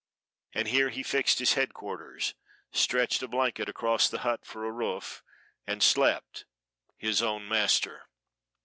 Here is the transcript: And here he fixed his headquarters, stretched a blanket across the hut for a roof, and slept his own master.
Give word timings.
And 0.53 0.67
here 0.69 0.89
he 0.89 1.03
fixed 1.03 1.37
his 1.37 1.53
headquarters, 1.53 2.33
stretched 2.71 3.21
a 3.21 3.27
blanket 3.27 3.69
across 3.69 4.09
the 4.09 4.21
hut 4.21 4.47
for 4.47 4.65
a 4.65 4.71
roof, 4.71 5.21
and 5.67 5.83
slept 5.83 6.45
his 6.97 7.21
own 7.21 7.47
master. 7.47 8.07